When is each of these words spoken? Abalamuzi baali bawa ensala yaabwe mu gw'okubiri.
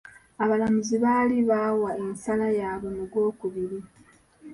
Abalamuzi 0.43 0.95
baali 1.03 1.37
bawa 1.49 1.91
ensala 2.03 2.47
yaabwe 2.59 2.87
mu 2.97 3.03
gw'okubiri. 3.11 3.79